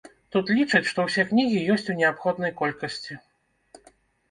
Тут 0.35 0.45
лічаць, 0.59 0.89
што 0.91 1.05
ўсе 1.07 1.25
кнігі 1.33 1.59
ёсць 1.75 1.85
у 1.95 1.97
неабходнай 2.01 2.55
колькасці. 2.65 3.21